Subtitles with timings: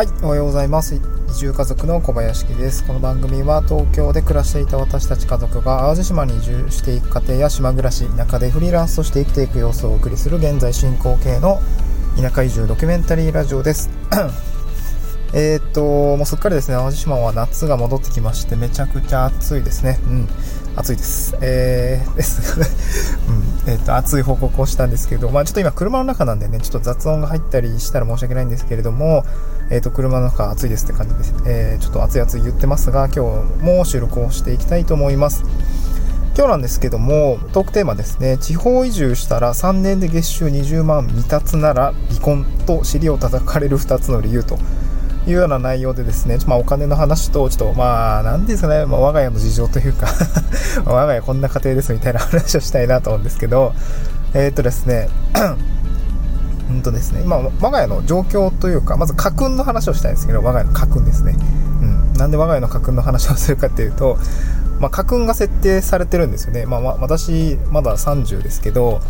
[0.00, 0.94] はい、おはようございます。
[0.94, 1.00] 移
[1.40, 2.86] 住家族の小林です。
[2.86, 11.60] この番組は東京で暮らしていた私たち家族が淡路島に移住していく過程や島暮らし、田舎でフリーランスとして生きていく様子をお送りする現在進行形の
[12.16, 13.90] 田舎移住ドキュメンタリーラジオです。
[15.32, 15.82] えーっと、
[16.16, 20.00] もうすっかりですね、淡路島は夏が戻ってきまして、めちゃくちゃ暑いですね。
[20.04, 20.28] うん、
[20.74, 21.36] 暑いです。
[21.40, 22.58] えー、 です。
[23.28, 23.32] う
[23.68, 29.24] ん、えーっと、暑い報告をしたんですけど、まあちょっと今車の中なんでね、ちょっと雑音が入ったりしたら申し訳ないんですけれども、
[29.70, 31.34] えっと、車の中暑いですって感じです。
[31.46, 35.44] えー、ちょっと暑い暑い言ってますが、今日も収録をしていきたいと思います。
[36.36, 44.58] 今日なんですけども、トークテーマですね、地方移住したら3年で月収20万未達なら離婚と尻を叩かれる2つの理由と
[45.26, 50.08] いうような内容でですね、まあ、お金の話と、ちょっと、まあ、なんですかね、まあ、我が家の事情というか
[50.84, 53.74] 我が家こんな家庭ですみたいな話をしたいなと思うんですけど、
[54.32, 55.08] えー、っとですね、
[56.70, 61.36] うんとですね、今、我が家の状況というか、まず家訓の話をしたいんですけど、我が家の家訓ですね。
[61.82, 62.12] うん。
[62.14, 64.18] なんで我が家の家訓の話をするかっていうと、
[64.80, 66.64] まあ、家訓が設定されてるんですよね。
[66.66, 69.00] まあ、私、まだ30ですけど、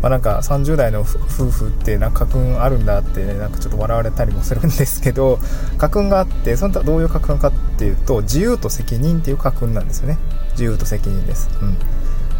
[0.00, 1.04] まあ、なんか30代の夫
[1.50, 5.38] 婦ってなんか家訓あるんだってね、なんかちょっと笑われたりもするんですけど、
[5.76, 10.18] 家訓があって、その他どういう家訓かっていうと、自由と責任っていう家訓なんですよね。
[10.52, 11.50] 自由と責任です。
[11.60, 11.76] うん。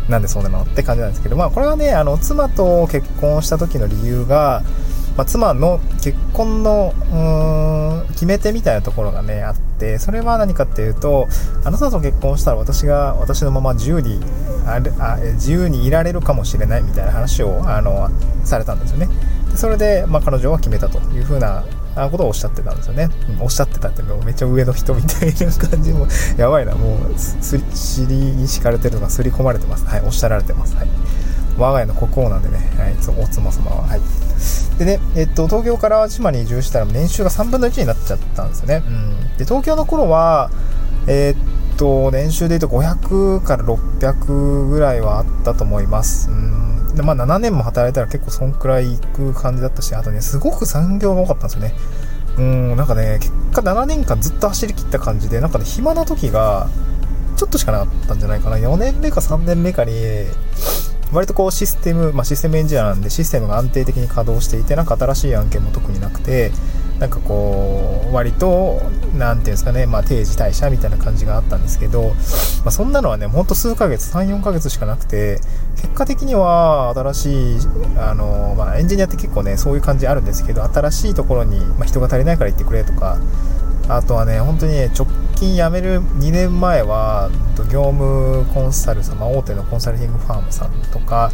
[0.09, 4.63] なんでそうなのって感じなんですけど、まあこれはね、あの、妻と結婚した時の理由が、
[5.21, 11.29] まあ、妻の結婚の、うん、決め手みたいなところがね、あって、それは何かっていうと、
[11.63, 14.19] あなたと結婚したら私が、私のまま自由に、
[14.65, 18.09] あれあ自由にいられるかもしれないみたいな話を、あの、
[18.45, 19.09] されたんですよね。
[19.51, 21.67] でそれで、まあ彼女は決めたというふうな、
[22.11, 23.11] ことをおっしゃってたんですよね。
[23.29, 26.07] うん、おっしゃってたってもうめっちゃ上の人みたいな感じも、
[26.39, 29.85] やばいな、もう、す、尻に敷かれてるのが刷り込まれてます。
[29.85, 30.77] はい、おっしゃられてます。
[30.77, 30.89] はい。
[31.59, 33.83] 我が家の国王なんでね、はい、お妻様は。
[33.87, 34.01] はい。
[34.81, 38.77] でね、えっと、東京から島に移住したら年収が3分の1になっちゃったんですよね。
[38.77, 39.37] うん。
[39.37, 40.51] で、東京の頃は、
[41.07, 46.31] えー、っと、年収で言うと500から600ぐらいはあったと思います。
[46.31, 46.95] うん。
[46.95, 51.75] で、まあ7年も働いたら結構そんくらいいく感じだったし、あとね、すごく産業が多かったんですよね。
[52.39, 56.71] うん、なんかね、結果7年間ずっと走り切った感じで、なんかね、暇な時が、
[57.37, 58.57] ちょっとしかなかったんじゃないかな。
[58.57, 59.93] 4年目か3年目かに、
[61.13, 66.53] 割とこうシステム、まあ、システムエンジニアなんでシステムが安定的に稼働していてなんか新しい案件も特になくて
[67.01, 68.83] なんかこう割と
[69.17, 72.15] 何ていうんですかね、まあ、定時退社みたいな感じがあったんですけど、ま
[72.67, 75.41] あ、そんなのはねほんと数ヶ月34ヶ月しかなくて
[75.77, 77.59] 結果的には新しい
[77.97, 83.19] あの、まあ、エンジニアって結構ねそういう感じあるんですけど新しいところに、ま、人が足りないから行ってくれとか
[83.91, 87.29] あとはね、本当にね、直近辞める2年前は、
[87.71, 91.31] 業務コンサルさん、まあ、大手のコンサルティングファームさんとか、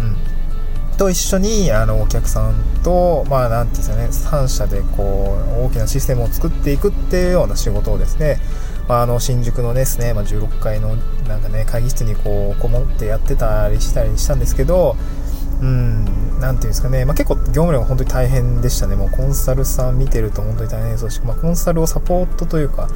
[0.00, 2.54] うん、と一緒に、あの、お客さん
[2.84, 8.38] と、まあ、なんていうんですかね、3社でこう、大きなシステムを作っていくっていうような仕事をですね、
[8.86, 10.96] まあ、あの、新宿のですね、まあ、16階の、
[11.28, 14.96] なんかね、会議室にこう、こもってやってたりしたりしたんですけど、
[15.62, 16.04] うん、
[16.42, 18.96] なんていうんですかね、まあ、結構業務量が本当に大変でしたね。
[18.96, 22.88] もうコンサルさん見てると本当に大変そうし、まあ、コンサルをサポートというか、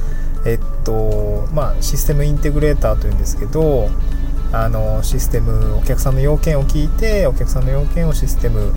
[0.45, 3.89] えっと、まあ、システムインテグレーターというんですけど、
[4.51, 8.73] あの、システム、お客さんの要件を聞いて、お客さんの要件をシステム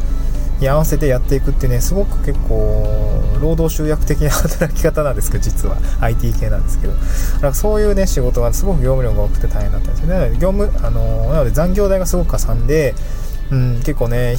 [0.61, 5.79] に合わせてやっていくってね、すごく結構、労働集約的な働き方なんですけど、実は。
[6.01, 6.93] IT 系なんですけど。
[6.93, 10.37] なんかそういうね、仕事がすごく業務量が多くて大変だったんですよね。
[10.39, 12.95] 業務、あの、なので残業代がすごくかさんで、
[13.51, 14.37] うん、結構ね、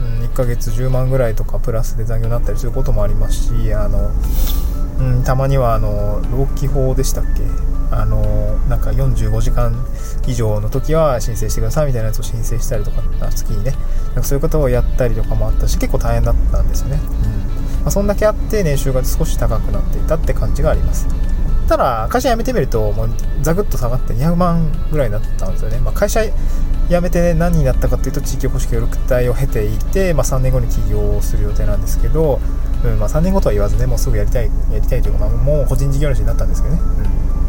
[0.00, 4.10] うん、1ヶ月10万ぐらいとかプラスで残業になったりすることもありますし、あの、
[4.98, 7.42] うん、たまにはあの、労基法でしたっけ？
[7.90, 9.74] あの、なんか45時間
[10.26, 13.72] 以上の時は申請してくださいみたいなやつを申請したりとか、月にね、
[14.08, 16.96] なんかそういうことをやったりとかもあったし、結構大変だったんですよね。
[16.96, 17.82] うん。
[17.82, 21.06] まあ、そんだけあって年収が少し高くなっていたって感じがあります。
[21.68, 25.78] ただ、会社辞めてみると、もうザクッと下がって200万ぐらいになったんですよね。
[25.78, 26.22] まあ、会社
[26.88, 32.40] 辞めて、ね、何になったかっていうと地域おこし協力隊を経ていて、まあ、3年後に起業する予定なんですけど、
[32.84, 36.80] うんまあ、3年後とは言わずねもうすぐやりたいやりたいというか、まあ、もう個人事業主になったんですけどね、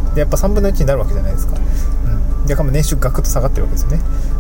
[0.08, 1.56] うん、でやっぱ3分の1になるわけじゃないですか、
[2.50, 4.00] うん、でかも年収ガクッと下がってるわけですよね。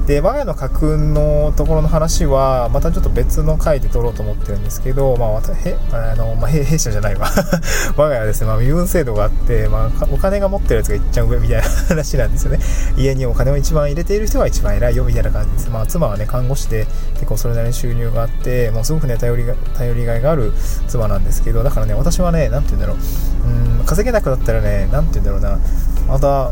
[0.09, 7.29] で我が家の家訓のところの話はまたちょっと別の回で取ろうと思ってるんですけど、まあ、へあの、まあ、弊社じゃないわ。
[7.95, 12.59] 我が家はですね、まあ、身分制度があって、まあ、お金が持ってるやつがいっちゃう上みたいな話なんですよね。
[12.97, 15.69] 家にお金を一番入れている人が一番偉いよみたいな感じです。
[15.69, 20.53] まあ、妻はね、看護師で結構それなりに収入があって、もうすごくね、頼りが、頼りがいがある
[20.87, 25.59] 妻なんですけど、だからね、私はね、なんて言うんだろう、うん、稼げなくなったらね、なんて言うんだろうな、
[26.07, 26.51] また、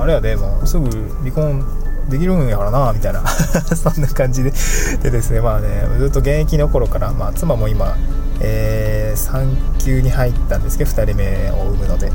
[0.00, 0.88] あれやで、もうすぐ
[1.20, 1.64] 離婚
[2.08, 3.26] できるんやからな、みたいな。
[3.76, 4.52] そんな感じで。
[5.02, 7.96] でですね、まあね、ずっと現役の頃から、まあ、妻も今、
[8.40, 12.10] えー、3級に入ったんですけど2人目を産むので、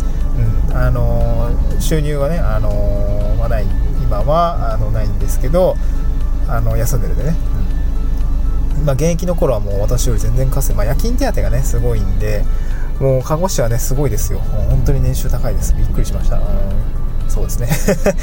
[0.72, 0.78] うん。
[0.78, 3.66] あのー、収入はね、あのー、まあ、ない。
[4.02, 5.76] 今はあのないんですけど
[6.48, 7.36] あの休んでるんでね、
[8.80, 8.86] うん。
[8.86, 12.44] まあ、現役の頃はもう私より全然稼い、まあ、夜勤手当がねすごいんで
[13.00, 14.40] もう看護師はねすごいですよ。
[14.40, 15.74] 本当に年収高いです。
[15.74, 17.68] びっくりしました、うんそうですね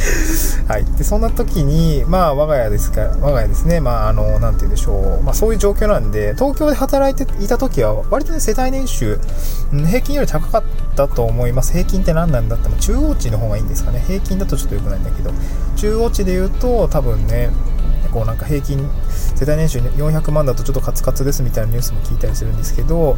[0.69, 0.85] はい。
[0.97, 5.25] で、そんな時に、まあ、我が家ですか、我が家ですね、まあ、あの、なんて言うでしょう。
[5.25, 9.19] まあ、そういう状況なんで、東京で働いていた時は、割とね、世帯年収、
[9.87, 10.63] 平均より高かっ
[10.97, 11.73] たと思います。
[11.73, 14.05] 平均って何なんだっても、中央値の方がいいんですかね。
[14.07, 15.31] 平均だとちょっと良くないんだけど、
[15.77, 17.51] 中央値で言うと、多分ね、
[18.11, 18.89] こうなんか平均
[19.35, 23.17] 世帯年収400万だとちょっとカツカツですみたいなニュースも聞いたりするんですけど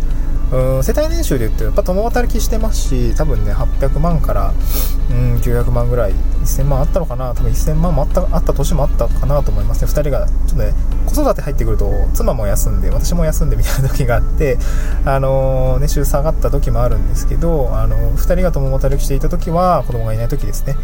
[0.53, 4.53] うん世帯年収で言うとやっぱ共働きしてますし多分ね800万から
[5.11, 9.91] うん900万ぐらい1000万あったのかな多分1000万もあったあった年もあったかなと思いますね。
[9.91, 10.75] 2人がちょっとね
[11.07, 14.59] 子育て入ってくると妻も休んで私も休んでみたいな時があって
[15.05, 20.77] あのー、年収下がった時もあるんですけどあのー、2人が共働きしていた時は子供がいない時ですね。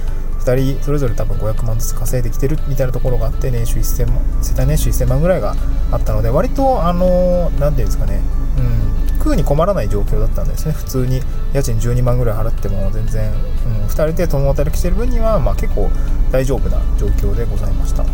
[0.48, 5.54] 2人それぞれ多分500万ずつ稼いできてるみたいなところがあって年収1000万世帯年収1000万ぐらいが
[5.92, 8.20] あったので割とあの何て言うんですかね
[8.58, 11.20] うん食うに困らない状況だったんですね普通に
[11.52, 15.90] 家賃12万ぐらい払っても全然、うん、2人で共働きしてる分には、まあ、結構
[16.30, 18.04] 大丈夫な状況でございました。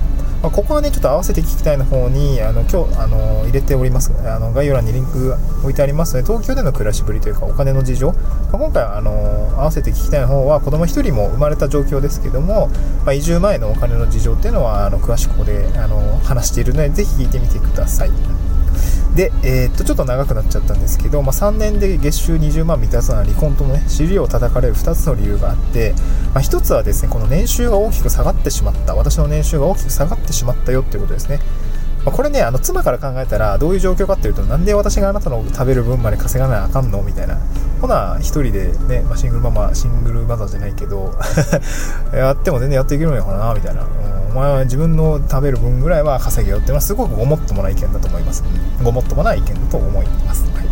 [0.45, 4.13] まあ、ここはね、ちょっと合わせて聞きたいの方に、あの、今日、あの、入れております。
[4.29, 8.13] あの、概要欄にリンク置いてありますので、東京での暮らしぶりというか、お金の事情。
[8.13, 8.17] ま
[8.53, 9.11] あ、今回、あの、
[9.57, 12.69] 合わせて聞きたいの方は、子供1人も生まれた状況ですけども、
[13.07, 18.11] まあ、移住前のお金の事情っていうのは、あの、詳しくここで、あの、話しているので、ぜひ聞いてみてください。
[19.15, 25.95] で、えー、っと、ちょっと長くなっちゃったんですけど、まあ、3年で月収20万満たすのは離婚とのね、尻を叩かれる2つの理由があって、
[26.35, 31.39] まあ、1つはですね、この年収が大きく下がってしまった、私の年収が大きく下がってしまったよっていうことですね。
[32.05, 37.39] ま、これね、あの、妻から考えたら、どういう状況かっていうと、なんで私があなたの食べる分まで稼がなあかんのみたいな。
[37.81, 41.15] ほな、一人でね、まあ、シングルママ、シングルマザーじゃないけど
[42.13, 43.83] やっても全然やっていけるのかな、みたいな。
[43.83, 48.43] うんお前は自分の食べる分ぐらいは稼げよっていうのはすごくごもっともな意見だと思います。
[48.83, 50.43] ごもっともな意見だと思います。
[50.51, 50.65] はい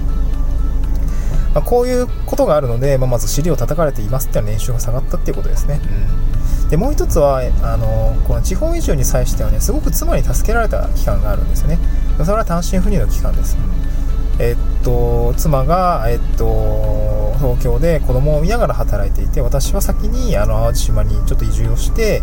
[1.55, 5.81] まあ、こういうことがあるので、まあ、まず尻を叩かれていますっていうのは年収が下がったっていうことですね。
[6.63, 11.79] うん、でもう一つはあのこの地方移住に際してはねすごく妻に助けられた期間があるんですよね。
[12.19, 13.57] それは単身赴任の期間です。
[14.41, 22.23] えっと妻が、えっと、東京で子供を見ながら働いていて私は先にあの淡路島にちょっと移住をして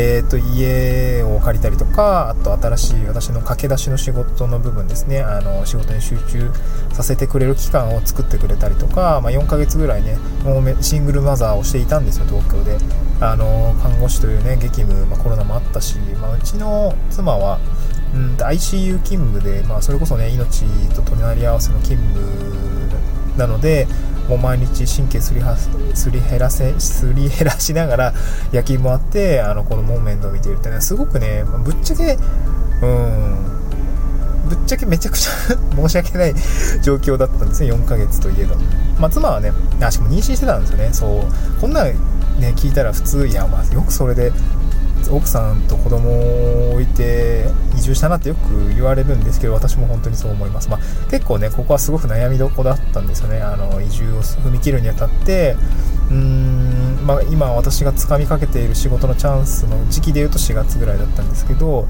[0.00, 5.22] えーと、家を借りたりとかあと新しい私の駆け出しの仕事の部分ですね。
[5.22, 6.52] あの仕事に集中
[6.92, 12.78] させてくれる期間を作ってくれたりとか、まあ、4ヶ月ぐらいねもうシングルマザーをしていたんですよ東京で。
[13.20, 17.58] あの看護師というね激務、まあ、コロナもあったし、まあ、うちの妻は
[18.14, 22.78] うん ICU 勤務で、まあ、それこそね命と隣り合わせの勤務
[23.36, 23.88] なので
[24.28, 28.14] もう毎日神経すりはすり減らせすり減らしながら
[28.52, 32.18] 夜勤もあってあの子供を面倒見ているってねすごくねぶっちゃけ
[32.82, 33.58] うん
[34.48, 35.32] ぶっちゃけめちゃくちゃ
[35.76, 36.34] 申し訳ない
[36.82, 38.56] 状況だったんですね4ヶ月といえど、
[38.98, 40.88] まあ、妻はねあしかも妊娠してたんですよね。
[40.92, 41.94] そうこんなね
[42.56, 44.32] 聞いたら普通いやまあよくそれで
[45.10, 47.46] 奥さんと子供を置いて
[47.76, 53.40] 移住したなってよく言われるんですけど私も本当にそう思います、まあ、結構ねここはすごく悩みどこだったんですよね。
[53.40, 55.56] あの移住を踏み切るにあたって
[56.10, 61.86] うーん、まあ、今私がつかみかけている仕事のチャンスの時期でいうと4月ぐらいだったんですけど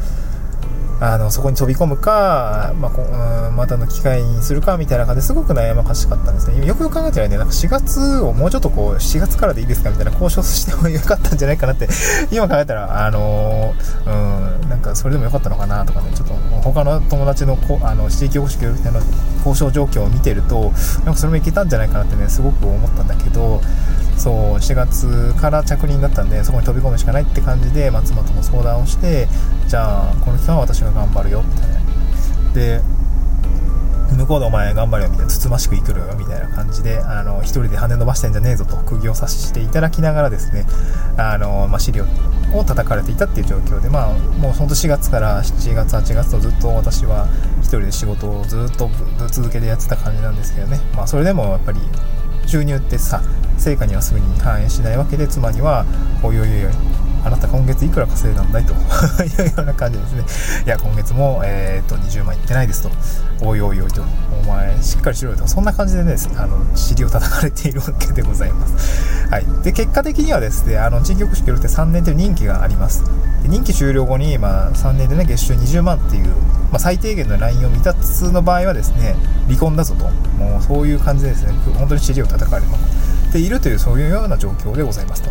[1.00, 6.66] あのそこに飛び込むか、まあ、こうんまたの機会にするかみたいな感じですごく悩ましかったんですね。
[6.66, 11.88] よくよく考えたらね、なんか4月をもうちょっとこう、4月からでいいですかみたいな交渉してもよかったんじゃないかなって、
[12.30, 13.74] 今考えたら、あの
[14.06, 19.00] うん、なんかそれでもよかったのかなとかね、ちょっと他の友達のこあの地域保守協力隊の
[19.38, 23.60] 交渉状況を見てると、なんかそれもいけたんじゃないかなってね、すごく思ったんだけど、
[24.18, 29.28] そう4月から着任だったんでそこに飛び込むしかないって感じで松本も相談をして
[29.68, 31.78] じゃあこの期間は私が頑張るよみたいな。
[32.52, 32.82] で
[34.16, 35.32] 向こうでお前頑張れよみたいな。
[35.32, 36.00] つつましくいくる？
[36.00, 40.66] よみたいな感じであの一人で羽伸ばしてんじゃねえぞと釘を刺していただきながらですね
[41.16, 42.04] あの、まあ、資料
[42.52, 47.28] を叩かれていたっていう状況でまあもうほんと4月から7月8月とずっと私は
[47.60, 48.90] 一人で仕事をずっと
[49.30, 50.80] 続けてやってた感じなんですけどね。
[50.96, 51.80] まあそれでもやっぱり
[52.46, 53.20] 収入ってさ
[53.58, 55.84] 成果にはすぐに反映しないわけで妻には
[56.22, 58.72] おいおいおいあなた今月いくら稼いだんだいと
[59.22, 60.24] いうような感じですね。
[60.66, 62.90] いや今月も、えー、っと20万いってないですと
[63.40, 64.02] おいおいおいと
[64.42, 69.28] お前しっかりしろよとそんな感じでねあの尻を叩かれているわけでございます。
[69.30, 69.46] はい。
[69.62, 73.04] で結果的にはですねあの地域おこし協力って3年という任期があります。
[73.42, 76.28] で任期終了後に、まあ、3年でね月収20万っていう、
[76.70, 79.16] まあ、最低限のラインを満たすの場合はですね
[79.48, 80.04] 離婚だぞと。
[80.42, 82.97] もうそういう感じでですね本当に尻を叩かれます。
[83.28, 85.30] ているというそういうような状況でございますと。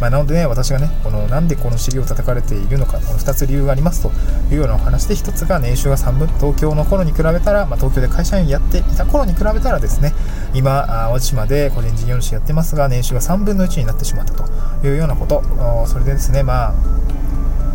[0.00, 4.10] まあ、なのでね、私がね、このなんでこの尻を叩かれているのか、この2つ理由がありますと
[4.50, 10.12] いうようなお話で、1つが年収が3分、東京の頃に比べたら、まあ、東京で会社員やっていた頃に比べたらですね、
[10.54, 14.44] 今、淡路島で個人事業主やってますが、年収が3分の1になってしまったと
[14.84, 15.44] いうようなこと、
[15.86, 16.78] それでですね、まあ、ま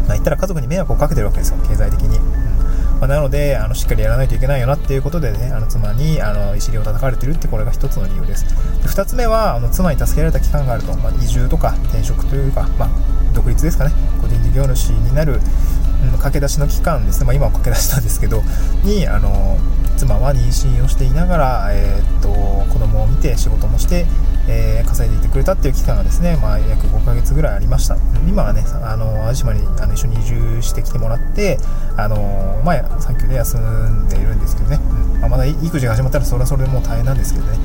[0.09, 2.19] あ、言ったら家族に迷惑をかけてるわけですよ、経済的に。
[2.99, 8.45] まあ、なのであのしっかりやらないといけないよなっていうことでねあの妻にあのい尻を叩かれてるってこれが1つの理由です。
[8.81, 12.89] で2つ目はあの妻に助けられた期間があると、まあ、移住とか転職というか、まあ、
[13.33, 13.91] 独立ですかね。
[14.21, 15.39] 個人事業主になる、
[16.03, 18.43] うん、駆け出しの期間ですね、まあ、今は駆け出しなんですけど
[18.83, 19.57] にあの
[19.97, 22.29] 妻は妊娠をしていながら、えー、っと
[22.71, 24.05] 子供を見て仕事もして
[24.49, 27.97] えー、稼いでいてくれたっていう期間がですね、まあ、約5ヶ月ぐらいありました。
[28.27, 31.59] 今はね、あの、淡路島にあの一緒に移住してきてもらって、
[31.97, 37.57] あの、まあ、産休で休んでいるんですけどね、うんまあ、まだ育児が始まったらそれはそれでもう大変なんですけどね、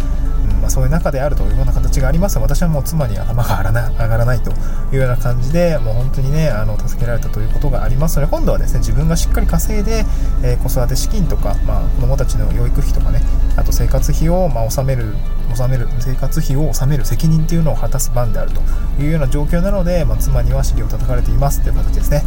[0.63, 4.53] まあ、そういう中であるというような形があります私はもう妻に頭が上がらないと
[4.93, 10.05] いうような感じで、もう本当にね、あの、助けられたということがありますので、今度はですね、自分がしっかり稼いで、
[10.43, 13.21] えー、子育て資金とか、まあ、子供たちの養育費とかね、
[13.57, 15.15] あと生活費を、まあ、納める
[15.53, 18.61] 納める生活費を納める責任っていうのを果たす番であると
[19.03, 22.23] いうような状況なので、まあ、妻には尻を叩かれていますという形ですね。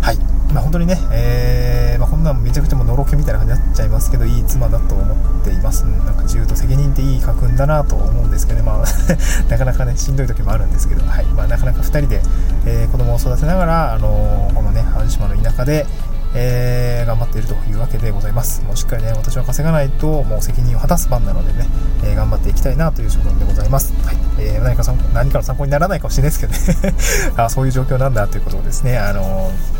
[0.00, 0.39] はい。
[0.52, 5.84] まあ、本当にね、えー、まあ、こんなんめちゃくちゃものろけみたいな感じになっちゃいますけど、いい妻だと思っています。
[5.84, 8.84] なんか自由と責任っていい家訓だなと思うんですけどね、まあ
[9.48, 11.24] なかなかね、しんどい時もあるんですけど、はい。
[11.26, 12.20] まあ、なかなか2人で、
[12.66, 15.86] えー、子供を育てながら、あのー、このね、淡路島の田舎で、
[16.34, 18.62] えー、頑張っているというわけでございます。
[18.64, 21.68] もうしっかりね、私は稼がないと、もう責任を果たす番なのでね、
[22.04, 23.92] えー、頑張っていきたいなという所存でございます。
[24.04, 24.16] はい。
[24.38, 26.94] えー、何か参考何かの参考にならないかもしれないですけどね
[27.36, 29.50] あ、そういう状況なんだということをですね、あの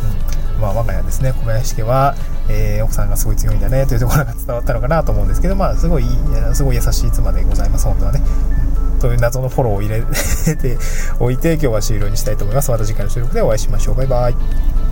[0.61, 2.15] まあ、我が家ですね、小林家は、
[2.47, 6.05] えー、奥さんがすごい強いんだねというところが伝わったのかなと思うんですけど、まあ、すごい、
[6.53, 8.21] すごい優しい妻でございます、本当はね。
[9.01, 10.01] という謎のフォローを入れ
[10.55, 10.77] て
[11.19, 12.69] おいて、今日は終了にしたいと思います。
[12.69, 13.95] また次回の収録でお会いしましょう。
[13.95, 14.90] バイバイ。